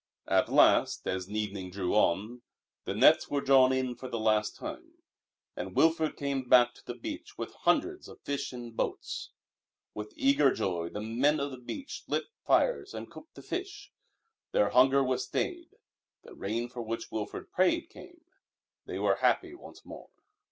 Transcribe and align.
At 0.27 0.49
last, 0.51 1.05
as 1.05 1.29
evening 1.29 1.69
drew 1.69 1.93
on, 1.93 2.41
the 2.85 2.95
nets 2.95 3.29
were 3.29 3.39
drawn 3.39 3.71
in 3.71 3.93
for 3.93 4.07
the 4.09 4.19
last 4.19 4.55
time, 4.55 4.95
and 5.55 5.75
Wilfrid 5.75 6.17
came 6.17 6.49
back 6.49 6.73
to 6.73 6.83
the 6.83 6.95
beach 6.95 7.37
with 7.37 7.53
hundreds 7.53 8.07
of 8.07 8.19
fish 8.21 8.51
in 8.51 8.63
the 8.65 8.71
boats. 8.71 9.29
With 9.93 10.13
eager 10.15 10.51
joy 10.55 10.89
the 10.89 11.01
Men 11.01 11.39
of 11.39 11.51
the 11.51 11.59
Beach 11.59 12.01
lit 12.07 12.25
fires 12.43 12.95
and 12.95 13.11
cooked 13.11 13.35
the 13.35 13.43
fish. 13.43 13.91
Their 14.53 14.69
hunger 14.71 15.03
was 15.03 15.25
stayed; 15.25 15.69
the 16.23 16.33
rain 16.33 16.67
for 16.67 16.81
which 16.81 17.11
Wilfrid 17.11 17.51
prayed 17.51 17.87
came. 17.91 18.21
They 18.87 18.97
were 18.97 19.17
happy 19.17 19.53
once 19.53 19.85
more. 19.85 20.09